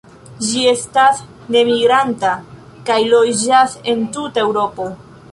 Ĝi 0.45 0.61
estas 0.69 1.19
nemigranta, 1.55 2.31
kaj 2.87 2.97
loĝas 3.11 3.75
en 3.93 4.01
tuta 4.17 4.43
Eŭropo. 4.45 4.89